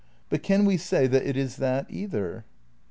But 0.29 0.41
can 0.41 0.65
we 0.65 0.77
say 0.77 1.05
that 1.05 1.27
it 1.27 1.37
is 1.37 1.57
that 1.57 1.85
either? 1.87 2.43